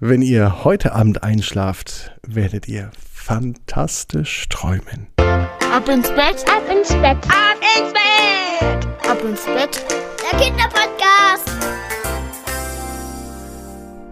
Wenn 0.00 0.22
ihr 0.22 0.64
heute 0.64 0.92
Abend 0.92 1.22
einschlaft, 1.22 2.10
werdet 2.26 2.66
ihr 2.66 2.90
fantastisch 3.12 4.48
träumen. 4.48 5.06
Ab 5.16 5.88
ins 5.88 6.08
Bett, 6.08 6.44
ab 6.48 6.64
ins 6.68 6.88
Bett, 6.94 7.16
ab 7.28 7.60
ins 7.78 7.92
Bett, 7.92 9.08
ab 9.08 9.24
ins 9.24 9.44
Bett. 9.44 9.84
Der 10.20 10.40
Kinderpodcast. 10.40 11.48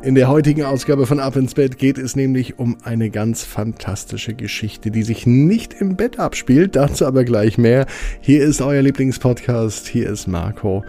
In 0.03 0.15
der 0.15 0.29
heutigen 0.29 0.63
Ausgabe 0.63 1.05
von 1.05 1.19
Ab 1.19 1.35
ins 1.35 1.55
Bett 1.55 1.79
geht 1.79 1.99
es 1.99 2.15
nämlich 2.15 2.61
um 2.61 2.77
eine 2.85 3.11
ganz 3.11 3.43
fantastische 3.43 4.35
Geschichte, 4.35 4.93
die 4.93 5.03
sich 5.03 5.27
nicht 5.27 5.75
im 5.75 5.97
Bett 5.97 6.21
abspielt, 6.21 6.77
dazu 6.77 7.07
aber 7.07 7.25
gleich 7.25 7.59
mehr. 7.59 7.87
Hier 8.21 8.45
ist 8.45 8.61
euer 8.63 8.83
Lieblingspodcast, 8.83 9.89
hier 9.89 10.09
ist 10.11 10.29
Marco. 10.29 10.85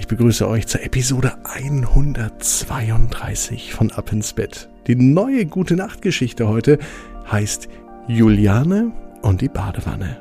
Ich 0.00 0.08
begrüße 0.08 0.48
euch 0.48 0.66
zur 0.66 0.82
Episode 0.82 1.34
132 1.44 3.74
von 3.74 3.92
Ab 3.92 4.10
ins 4.12 4.32
Bett. 4.32 4.70
Die 4.86 4.96
neue 4.96 5.44
gute 5.44 5.76
Nachtgeschichte 5.76 6.48
heute 6.48 6.78
heißt 7.30 7.68
Juliane 8.08 8.92
und 9.20 9.42
die 9.42 9.50
Badewanne. 9.50 10.16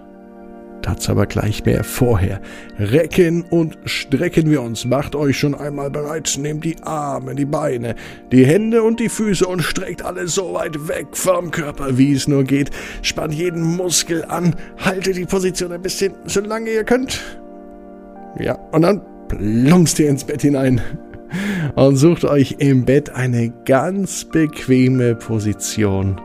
Dazu 0.81 1.11
aber 1.11 1.27
gleich 1.27 1.63
mehr 1.63 1.85
vorher. 1.85 2.41
Recken 2.77 3.43
und 3.43 3.77
strecken 3.85 4.51
wir 4.51 4.61
uns. 4.61 4.83
Macht 4.83 5.15
euch 5.15 5.39
schon 5.39 5.55
einmal 5.55 5.89
bereit. 5.89 6.37
Nehmt 6.37 6.65
die 6.65 6.75
Arme, 6.83 7.33
die 7.33 7.45
Beine, 7.45 7.95
die 8.33 8.45
Hände 8.45 8.83
und 8.83 8.99
die 8.99 9.07
Füße 9.07 9.47
und 9.47 9.61
streckt 9.61 10.03
alles 10.03 10.35
so 10.35 10.53
weit 10.53 10.89
weg 10.89 11.07
vom 11.13 11.51
Körper, 11.51 11.97
wie 11.97 12.11
es 12.11 12.27
nur 12.27 12.43
geht. 12.43 12.69
Spannt 13.01 13.33
jeden 13.33 13.77
Muskel 13.77 14.25
an. 14.25 14.57
Haltet 14.77 15.15
die 15.15 15.25
Position 15.25 15.71
ein 15.71 15.81
bisschen, 15.81 16.15
solange 16.25 16.69
ihr 16.69 16.83
könnt. 16.83 17.21
Ja, 18.37 18.55
und 18.73 18.81
dann 18.81 19.01
plumpst 19.29 19.99
ihr 19.99 20.09
ins 20.09 20.25
Bett 20.25 20.41
hinein 20.41 20.81
und 21.75 21.95
sucht 21.95 22.25
euch 22.25 22.55
im 22.59 22.83
Bett 22.83 23.11
eine 23.11 23.53
ganz 23.65 24.25
bequeme 24.25 25.15
Position. 25.15 26.19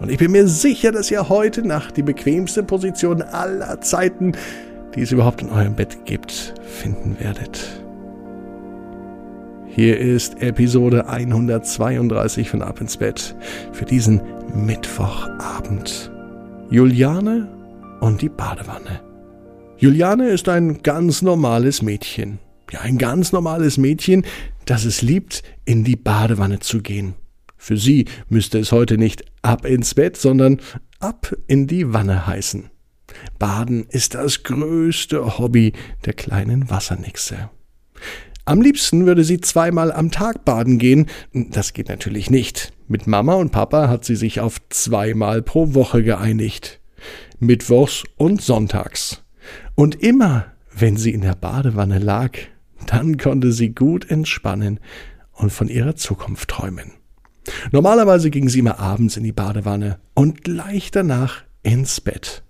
Und 0.00 0.10
ich 0.10 0.18
bin 0.18 0.32
mir 0.32 0.46
sicher, 0.48 0.92
dass 0.92 1.10
ihr 1.10 1.28
heute 1.28 1.66
Nacht 1.66 1.96
die 1.96 2.02
bequemste 2.02 2.62
Position 2.62 3.22
aller 3.22 3.80
Zeiten, 3.80 4.32
die 4.94 5.02
es 5.02 5.12
überhaupt 5.12 5.40
in 5.40 5.50
eurem 5.50 5.74
Bett 5.74 6.04
gibt, 6.04 6.54
finden 6.62 7.16
werdet. 7.20 7.80
Hier 9.66 9.98
ist 9.98 10.40
Episode 10.42 11.08
132 11.08 12.50
von 12.50 12.62
Ab 12.62 12.80
ins 12.80 12.96
Bett 12.96 13.34
für 13.72 13.84
diesen 13.84 14.20
Mittwochabend. 14.54 16.12
Juliane 16.70 17.48
und 18.00 18.22
die 18.22 18.28
Badewanne. 18.28 19.13
Juliane 19.84 20.30
ist 20.30 20.48
ein 20.48 20.82
ganz 20.82 21.20
normales 21.20 21.82
Mädchen. 21.82 22.38
Ja, 22.72 22.80
ein 22.80 22.96
ganz 22.96 23.32
normales 23.32 23.76
Mädchen, 23.76 24.24
das 24.64 24.86
es 24.86 25.02
liebt, 25.02 25.42
in 25.66 25.84
die 25.84 25.94
Badewanne 25.94 26.60
zu 26.60 26.80
gehen. 26.80 27.12
Für 27.58 27.76
sie 27.76 28.06
müsste 28.30 28.58
es 28.58 28.72
heute 28.72 28.96
nicht 28.96 29.26
ab 29.42 29.66
ins 29.66 29.92
Bett, 29.92 30.16
sondern 30.16 30.58
ab 31.00 31.36
in 31.48 31.66
die 31.66 31.92
Wanne 31.92 32.26
heißen. 32.26 32.70
Baden 33.38 33.84
ist 33.90 34.14
das 34.14 34.42
größte 34.42 35.36
Hobby 35.38 35.74
der 36.06 36.14
kleinen 36.14 36.70
Wassernixe. 36.70 37.50
Am 38.46 38.62
liebsten 38.62 39.04
würde 39.04 39.22
sie 39.22 39.42
zweimal 39.42 39.92
am 39.92 40.10
Tag 40.10 40.46
baden 40.46 40.78
gehen. 40.78 41.10
Das 41.34 41.74
geht 41.74 41.90
natürlich 41.90 42.30
nicht. 42.30 42.72
Mit 42.88 43.06
Mama 43.06 43.34
und 43.34 43.52
Papa 43.52 43.90
hat 43.90 44.06
sie 44.06 44.16
sich 44.16 44.40
auf 44.40 44.62
zweimal 44.70 45.42
pro 45.42 45.74
Woche 45.74 46.02
geeinigt. 46.02 46.80
Mittwochs 47.38 48.04
und 48.16 48.40
sonntags. 48.40 49.23
Und 49.74 50.02
immer, 50.02 50.46
wenn 50.72 50.96
sie 50.96 51.12
in 51.12 51.20
der 51.20 51.34
Badewanne 51.34 51.98
lag, 51.98 52.32
dann 52.86 53.16
konnte 53.16 53.52
sie 53.52 53.74
gut 53.74 54.10
entspannen 54.10 54.80
und 55.32 55.52
von 55.52 55.68
ihrer 55.68 55.96
Zukunft 55.96 56.50
träumen. 56.50 56.92
Normalerweise 57.72 58.30
ging 58.30 58.48
sie 58.48 58.60
immer 58.60 58.78
abends 58.78 59.16
in 59.16 59.24
die 59.24 59.32
Badewanne 59.32 59.98
und 60.14 60.44
gleich 60.44 60.90
danach 60.90 61.42
ins 61.62 62.00
Bett. 62.00 62.42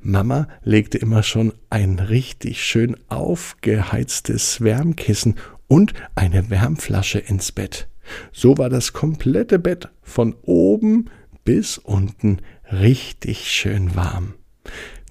Mama 0.00 0.48
legte 0.62 0.98
immer 0.98 1.22
schon 1.22 1.52
ein 1.70 1.98
richtig 1.98 2.64
schön 2.64 2.96
aufgeheiztes 3.08 4.60
Wärmkissen 4.60 5.36
und 5.66 5.92
eine 6.14 6.50
Wärmflasche 6.50 7.18
ins 7.18 7.52
Bett. 7.52 7.88
So 8.32 8.56
war 8.56 8.70
das 8.70 8.92
komplette 8.92 9.58
Bett 9.58 9.90
von 10.02 10.34
oben 10.42 11.10
bis 11.44 11.78
unten 11.78 12.38
richtig 12.70 13.50
schön 13.50 13.94
warm. 13.94 14.34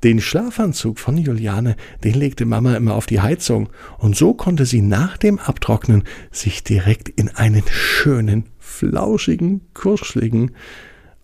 Den 0.03 0.21
Schlafanzug 0.21 0.99
von 0.99 1.17
Juliane, 1.17 1.75
den 2.03 2.13
legte 2.13 2.45
Mama 2.45 2.75
immer 2.75 2.95
auf 2.95 3.07
die 3.07 3.21
Heizung, 3.21 3.69
und 3.97 4.15
so 4.15 4.33
konnte 4.33 4.65
sie 4.65 4.81
nach 4.81 5.17
dem 5.17 5.39
Abtrocknen 5.39 6.03
sich 6.31 6.63
direkt 6.63 7.09
in 7.09 7.29
einen 7.29 7.63
schönen, 7.69 8.45
flauschigen, 8.59 9.61
kuscheligen 9.73 10.51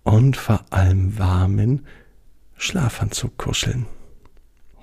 und 0.04 0.38
vor 0.38 0.66
allem 0.72 1.18
warmen 1.18 1.82
Schlafanzug 2.58 3.38
kuscheln. 3.38 3.86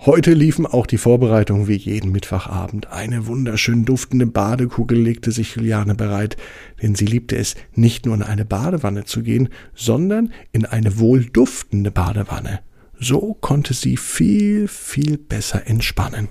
Heute 0.06 0.32
liefen 0.32 0.64
auch 0.64 0.86
die 0.86 0.96
Vorbereitungen 0.96 1.68
wie 1.68 1.76
jeden 1.76 2.10
Mittwochabend. 2.10 2.90
Eine 2.90 3.26
wunderschön 3.26 3.84
duftende 3.84 4.24
Badekugel 4.24 4.98
legte 4.98 5.30
sich 5.30 5.56
Juliane 5.56 5.94
bereit, 5.94 6.38
denn 6.80 6.94
sie 6.94 7.04
liebte 7.04 7.36
es, 7.36 7.54
nicht 7.74 8.06
nur 8.06 8.14
in 8.14 8.22
eine 8.22 8.46
Badewanne 8.46 9.04
zu 9.04 9.22
gehen, 9.22 9.50
sondern 9.74 10.32
in 10.52 10.64
eine 10.64 10.98
wohlduftende 10.98 11.90
Badewanne. 11.90 12.60
So 13.00 13.34
konnte 13.41 13.72
sie 13.75 13.97
viel, 13.97 14.69
viel 14.69 15.16
besser 15.16 15.66
entspannen. 15.66 16.28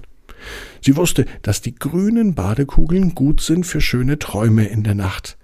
Sie 0.82 0.96
wusste, 0.96 1.26
dass 1.42 1.62
die 1.62 1.76
grünen 1.76 2.36
Badekugeln 2.36 3.16
gut 3.16 3.42
sind 3.42 3.66
für 3.66 3.82
schöne 3.82 4.20
Träume 4.20 4.68
in 4.68 4.84
der 4.84 4.96
Nacht. 4.96 5.38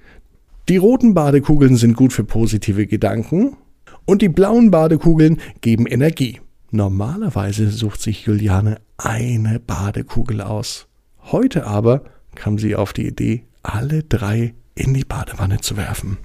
Die 0.70 0.78
roten 0.78 1.14
Badekugeln 1.14 1.76
sind 1.76 1.96
gut 1.96 2.14
für 2.14 2.24
positive 2.24 2.88
Gedanken 2.88 3.58
und 4.06 4.22
die 4.22 4.30
blauen 4.30 4.72
Badekugeln 4.72 5.40
geben 5.62 5.88
Energie. 5.88 6.42
Normalerweise 6.72 7.70
sucht 7.70 8.02
sich 8.02 8.26
Juliane 8.26 8.80
eine 8.98 9.60
Badekugel 9.60 10.42
aus. 10.42 10.88
Heute 11.32 11.66
aber 11.66 12.04
kam 12.36 12.60
sie 12.60 12.76
auf 12.76 12.94
die 12.94 13.08
Idee, 13.08 13.44
alle 13.64 14.04
drei 14.04 14.54
in 14.76 14.94
die 14.94 15.06
Badewanne 15.06 15.60
zu 15.62 15.76
werfen. 15.78 16.18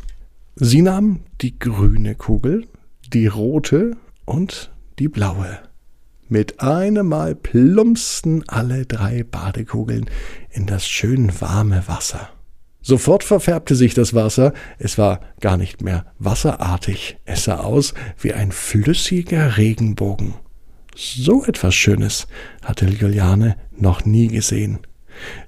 Sie 0.56 0.82
nahm 0.82 1.20
die 1.40 1.58
grüne 1.58 2.14
Kugel, 2.14 2.66
die 3.12 3.26
rote 3.26 3.96
und 4.24 4.70
die 5.00 5.08
blaue. 5.08 5.58
Mit 6.28 6.60
einem 6.60 7.08
Mal 7.08 7.34
plumpsten 7.34 8.44
alle 8.48 8.86
drei 8.86 9.24
Badekugeln 9.24 10.08
in 10.50 10.66
das 10.66 10.86
schön 10.86 11.32
warme 11.40 11.82
Wasser. 11.88 12.28
Sofort 12.82 13.24
verfärbte 13.24 13.74
sich 13.74 13.94
das 13.94 14.14
Wasser, 14.14 14.52
es 14.78 14.96
war 14.96 15.20
gar 15.40 15.56
nicht 15.56 15.82
mehr 15.82 16.06
wasserartig, 16.18 17.18
es 17.24 17.44
sah 17.44 17.58
aus 17.58 17.94
wie 18.20 18.32
ein 18.32 18.52
flüssiger 18.52 19.56
Regenbogen. 19.56 20.34
So 20.94 21.44
etwas 21.44 21.74
Schönes 21.74 22.26
hatte 22.62 22.86
Juliane 22.86 23.56
noch 23.76 24.04
nie 24.04 24.28
gesehen. 24.28 24.80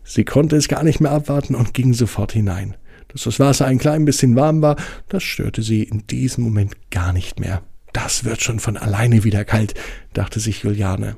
Sie 0.02 0.24
konnte 0.24 0.56
es 0.56 0.68
gar 0.68 0.82
nicht 0.82 1.00
mehr 1.00 1.12
abwarten 1.12 1.54
und 1.54 1.74
ging 1.74 1.94
sofort 1.94 2.32
hinein. 2.32 2.76
Dass 3.08 3.24
das 3.24 3.38
Wasser 3.38 3.66
ein 3.66 3.78
klein 3.78 4.04
bisschen 4.04 4.34
warm 4.34 4.62
war, 4.62 4.76
das 5.08 5.22
störte 5.22 5.62
sie 5.62 5.82
in 5.82 6.06
diesem 6.06 6.44
Moment 6.44 6.90
gar 6.90 7.12
nicht 7.12 7.38
mehr. 7.38 7.62
Das 7.92 8.24
wird 8.24 8.42
schon 8.42 8.58
von 8.58 8.76
alleine 8.76 9.24
wieder 9.24 9.44
kalt, 9.44 9.74
dachte 10.12 10.40
sich 10.40 10.62
Juliane. 10.62 11.16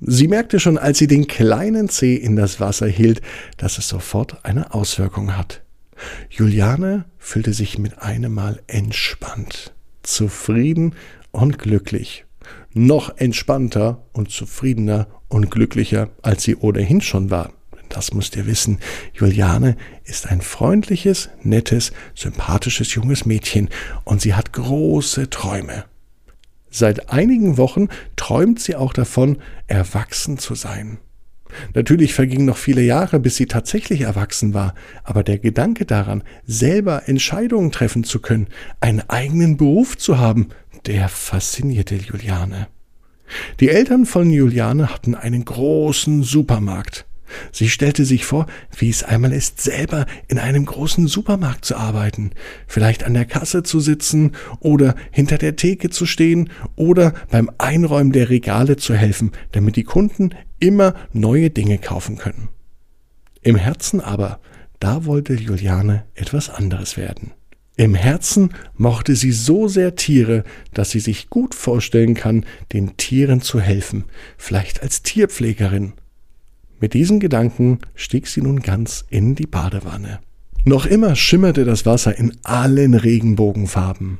Sie 0.00 0.28
merkte 0.28 0.60
schon, 0.60 0.78
als 0.78 0.98
sie 0.98 1.06
den 1.08 1.26
kleinen 1.26 1.88
Zeh 1.88 2.14
in 2.14 2.36
das 2.36 2.60
Wasser 2.60 2.86
hielt, 2.86 3.20
dass 3.56 3.78
es 3.78 3.88
sofort 3.88 4.44
eine 4.44 4.72
Auswirkung 4.74 5.36
hat. 5.36 5.62
Juliane 6.30 7.06
fühlte 7.18 7.52
sich 7.52 7.78
mit 7.78 7.98
einem 7.98 8.32
Mal 8.32 8.62
entspannt, 8.68 9.74
zufrieden 10.02 10.94
und 11.32 11.58
glücklich. 11.58 12.24
Noch 12.72 13.16
entspannter 13.18 14.06
und 14.12 14.30
zufriedener 14.30 15.08
und 15.26 15.50
glücklicher, 15.50 16.10
als 16.22 16.44
sie 16.44 16.54
ohnehin 16.54 17.00
schon 17.00 17.30
war 17.30 17.52
das 17.98 18.14
müsst 18.14 18.36
ihr 18.36 18.46
wissen, 18.46 18.78
Juliane 19.12 19.76
ist 20.04 20.28
ein 20.28 20.40
freundliches, 20.40 21.30
nettes, 21.42 21.92
sympathisches 22.14 22.94
junges 22.94 23.26
Mädchen 23.26 23.70
und 24.04 24.20
sie 24.20 24.34
hat 24.34 24.52
große 24.52 25.30
Träume. 25.30 25.84
Seit 26.70 27.10
einigen 27.10 27.56
Wochen 27.56 27.88
träumt 28.14 28.60
sie 28.60 28.76
auch 28.76 28.92
davon, 28.92 29.38
erwachsen 29.66 30.38
zu 30.38 30.54
sein. 30.54 30.98
Natürlich 31.74 32.14
vergingen 32.14 32.46
noch 32.46 32.56
viele 32.56 32.82
Jahre, 32.82 33.18
bis 33.18 33.34
sie 33.34 33.46
tatsächlich 33.46 34.02
erwachsen 34.02 34.54
war, 34.54 34.74
aber 35.02 35.24
der 35.24 35.38
Gedanke 35.38 35.84
daran, 35.84 36.22
selber 36.46 37.08
Entscheidungen 37.08 37.72
treffen 37.72 38.04
zu 38.04 38.20
können, 38.20 38.46
einen 38.78 39.02
eigenen 39.08 39.56
Beruf 39.56 39.98
zu 39.98 40.18
haben, 40.18 40.50
der 40.86 41.08
faszinierte 41.08 41.96
Juliane. 41.96 42.68
Die 43.58 43.70
Eltern 43.70 44.06
von 44.06 44.30
Juliane 44.30 44.94
hatten 44.94 45.16
einen 45.16 45.44
großen 45.44 46.22
Supermarkt. 46.22 47.07
Sie 47.52 47.68
stellte 47.68 48.04
sich 48.04 48.24
vor, 48.24 48.46
wie 48.76 48.90
es 48.90 49.02
einmal 49.02 49.32
ist, 49.32 49.60
selber 49.60 50.06
in 50.28 50.38
einem 50.38 50.64
großen 50.64 51.06
Supermarkt 51.08 51.64
zu 51.64 51.76
arbeiten, 51.76 52.30
vielleicht 52.66 53.04
an 53.04 53.14
der 53.14 53.24
Kasse 53.24 53.62
zu 53.62 53.80
sitzen 53.80 54.32
oder 54.60 54.94
hinter 55.10 55.38
der 55.38 55.56
Theke 55.56 55.90
zu 55.90 56.06
stehen 56.06 56.50
oder 56.76 57.14
beim 57.30 57.50
Einräumen 57.58 58.12
der 58.12 58.28
Regale 58.30 58.76
zu 58.76 58.94
helfen, 58.94 59.32
damit 59.52 59.76
die 59.76 59.84
Kunden 59.84 60.30
immer 60.58 60.94
neue 61.12 61.50
Dinge 61.50 61.78
kaufen 61.78 62.16
können. 62.18 62.48
Im 63.42 63.56
Herzen 63.56 64.00
aber 64.00 64.40
da 64.80 65.04
wollte 65.04 65.34
Juliane 65.34 66.04
etwas 66.14 66.50
anderes 66.50 66.96
werden. 66.96 67.32
Im 67.76 67.94
Herzen 67.94 68.54
mochte 68.74 69.14
sie 69.14 69.30
so 69.30 69.68
sehr 69.68 69.94
Tiere, 69.94 70.42
dass 70.74 70.90
sie 70.90 70.98
sich 70.98 71.30
gut 71.30 71.54
vorstellen 71.54 72.14
kann, 72.14 72.44
den 72.72 72.96
Tieren 72.96 73.40
zu 73.40 73.60
helfen, 73.60 74.04
vielleicht 74.36 74.82
als 74.82 75.02
Tierpflegerin. 75.02 75.92
Mit 76.80 76.94
diesen 76.94 77.18
Gedanken 77.18 77.80
stieg 77.94 78.28
sie 78.28 78.40
nun 78.40 78.60
ganz 78.60 79.04
in 79.10 79.34
die 79.34 79.46
Badewanne. 79.46 80.20
Noch 80.64 80.86
immer 80.86 81.16
schimmerte 81.16 81.64
das 81.64 81.86
Wasser 81.86 82.16
in 82.16 82.36
allen 82.42 82.94
Regenbogenfarben. 82.94 84.18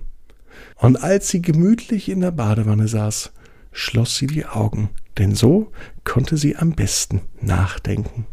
Und 0.77 0.97
als 0.97 1.29
sie 1.29 1.43
gemütlich 1.43 2.09
in 2.09 2.21
der 2.21 2.31
Badewanne 2.31 2.89
saß, 2.89 3.33
schloss 3.71 4.17
sie 4.17 4.27
die 4.27 4.47
Augen, 4.47 4.91
denn 5.19 5.35
so 5.35 5.71
konnte 6.05 6.37
sie 6.37 6.57
am 6.57 6.73
besten 6.73 7.21
nachdenken. 7.41 8.27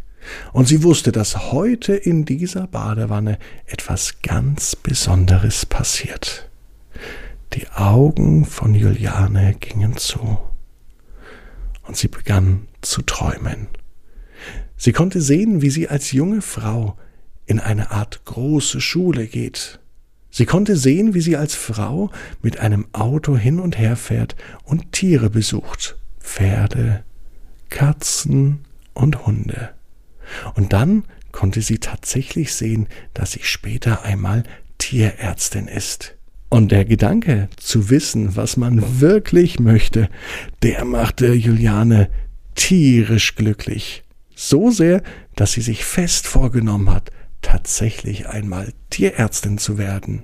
Und 0.53 0.67
sie 0.67 0.81
wusste, 0.81 1.11
dass 1.11 1.51
heute 1.51 1.93
in 1.93 2.25
dieser 2.25 2.65
Badewanne 2.65 3.37
etwas 3.65 4.21
ganz 4.23 4.75
Besonderes 4.75 5.65
passiert. 5.65 6.49
Die 7.53 7.67
Augen 7.69 8.45
von 8.45 8.73
Juliane 8.73 9.55
gingen 9.59 9.97
zu. 9.97 10.39
Und 11.83 11.95
sie 11.95 12.07
begann 12.07 12.67
zu 12.81 13.03
träumen. 13.03 13.67
Sie 14.77 14.91
konnte 14.91 15.21
sehen, 15.21 15.61
wie 15.61 15.69
sie 15.69 15.87
als 15.87 16.11
junge 16.11 16.41
Frau 16.41 16.97
in 17.45 17.59
eine 17.59 17.91
Art 17.91 18.25
große 18.25 18.81
Schule 18.81 19.27
geht. 19.27 19.79
Sie 20.29 20.45
konnte 20.45 20.75
sehen, 20.75 21.13
wie 21.13 21.21
sie 21.21 21.37
als 21.37 21.55
Frau 21.55 22.11
mit 22.41 22.59
einem 22.59 22.87
Auto 22.91 23.37
hin 23.37 23.59
und 23.59 23.77
her 23.77 23.95
fährt 23.95 24.35
und 24.63 24.91
Tiere 24.91 25.29
besucht. 25.29 25.97
Pferde, 26.19 27.03
Katzen 27.69 28.65
und 28.93 29.25
Hunde. 29.25 29.69
Und 30.55 30.73
dann 30.73 31.03
konnte 31.31 31.61
sie 31.61 31.77
tatsächlich 31.77 32.53
sehen, 32.53 32.87
dass 33.13 33.33
sie 33.33 33.43
später 33.43 34.03
einmal 34.03 34.43
Tierärztin 34.77 35.67
ist. 35.67 36.15
Und 36.49 36.71
der 36.71 36.85
Gedanke 36.85 37.49
zu 37.57 37.89
wissen, 37.89 38.35
was 38.35 38.57
man 38.57 39.01
wirklich 39.01 39.59
möchte, 39.59 40.09
der 40.63 40.85
machte 40.85 41.33
Juliane 41.33 42.09
tierisch 42.55 43.35
glücklich. 43.35 44.04
So 44.35 44.69
sehr, 44.69 45.01
dass 45.35 45.53
sie 45.53 45.61
sich 45.61 45.85
fest 45.85 46.27
vorgenommen 46.27 46.91
hat, 46.91 47.11
tatsächlich 47.41 48.27
einmal 48.27 48.73
Tierärztin 48.89 49.57
zu 49.57 49.77
werden. 49.77 50.23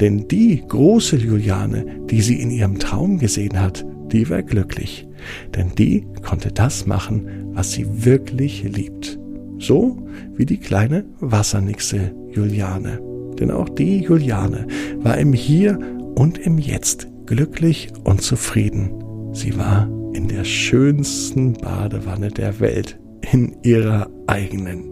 Denn 0.00 0.28
die 0.28 0.62
große 0.66 1.16
Juliane, 1.16 1.84
die 2.10 2.22
sie 2.22 2.40
in 2.40 2.50
ihrem 2.50 2.78
Traum 2.78 3.18
gesehen 3.18 3.60
hat, 3.60 3.84
die 4.12 4.28
war 4.30 4.42
glücklich. 4.42 5.06
Denn 5.54 5.74
die 5.74 6.06
konnte 6.22 6.52
das 6.52 6.86
machen, 6.86 7.52
was 7.54 7.72
sie 7.72 8.04
wirklich 8.04 8.62
liebt. 8.62 9.18
So 9.58 10.06
wie 10.36 10.46
die 10.46 10.58
kleine 10.58 11.04
Wassernixe 11.20 12.14
Juliane. 12.30 13.00
Denn 13.38 13.50
auch 13.50 13.68
die 13.68 13.98
Juliane 13.98 14.66
war 14.98 15.18
im 15.18 15.32
Hier 15.32 15.78
und 16.14 16.38
im 16.38 16.58
Jetzt 16.58 17.08
glücklich 17.26 17.88
und 18.04 18.22
zufrieden. 18.22 18.92
Sie 19.32 19.56
war 19.56 19.88
in 20.12 20.28
der 20.28 20.44
schönsten 20.44 21.54
Badewanne 21.54 22.28
der 22.28 22.60
Welt, 22.60 22.98
in 23.30 23.56
ihrer 23.62 24.08
eigenen. 24.26 24.84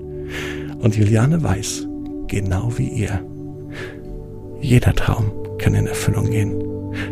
Und 0.80 0.96
Juliane 0.96 1.42
weiß, 1.42 1.86
genau 2.28 2.70
wie 2.76 2.88
ihr, 2.88 3.24
jeder 4.60 4.94
Traum 4.94 5.30
kann 5.58 5.74
in 5.74 5.86
Erfüllung 5.86 6.30
gehen. 6.30 6.58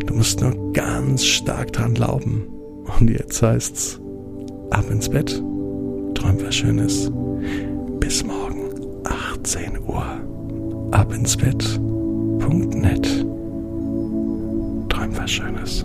Du 0.06 0.14
musst 0.14 0.40
nur 0.40 0.72
ganz 0.72 1.24
stark 1.24 1.72
dran 1.72 1.94
glauben. 1.94 2.46
Und 2.98 3.10
jetzt 3.10 3.42
heißt's, 3.42 4.00
ab 4.70 4.90
ins 4.90 5.08
Bett, 5.08 5.42
träum 6.14 6.36
was 6.42 6.54
Schönes. 6.54 7.10
Bis 8.00 8.24
morgen, 8.24 8.70
18 9.04 9.78
Uhr. 9.86 10.04
Ab 10.90 11.12
ins 11.12 11.36
Bett. 11.36 11.78
Punkt 12.38 12.74
net. 12.74 13.06
Träum 14.88 15.16
was 15.16 15.30
Schönes. 15.30 15.84